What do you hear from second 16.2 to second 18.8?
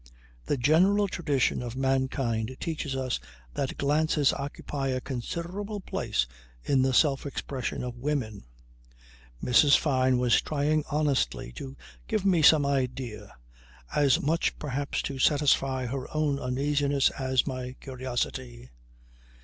uneasiness as my curiosity.